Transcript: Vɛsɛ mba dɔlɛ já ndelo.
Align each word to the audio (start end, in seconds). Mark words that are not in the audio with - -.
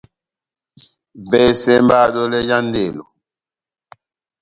Vɛsɛ 1.29 1.73
mba 1.83 1.99
dɔlɛ 2.13 2.39
já 2.47 2.57
ndelo. 2.67 3.03